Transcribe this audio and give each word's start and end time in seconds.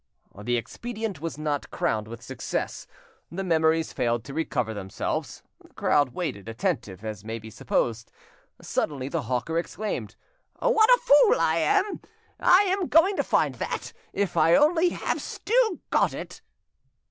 The 0.41 0.57
expedient 0.57 1.21
was 1.21 1.37
not 1.37 1.69
crowned 1.69 2.07
with 2.07 2.23
success, 2.23 2.87
the 3.31 3.43
memories 3.43 3.93
failed 3.93 4.23
to 4.23 4.33
recover 4.33 4.73
themselves. 4.73 5.43
The 5.63 5.71
crowd 5.75 6.15
waited, 6.15 6.49
attentive, 6.49 7.05
as 7.05 7.23
may 7.23 7.37
be 7.37 7.51
supposed. 7.51 8.11
Suddenly 8.59 9.09
the 9.09 9.21
hawker 9.21 9.59
exclaimed: 9.59 10.15
"What 10.57 10.89
a 10.89 11.01
fool 11.03 11.39
I 11.39 11.57
am! 11.57 12.01
I 12.39 12.63
am 12.63 12.87
going 12.87 13.15
to 13.17 13.23
find 13.23 13.53
that, 13.61 13.93
if 14.11 14.35
only 14.35 14.91
I 14.91 14.95
have 14.95 15.21
still 15.21 15.81
got 15.91 16.15
it." 16.15 16.41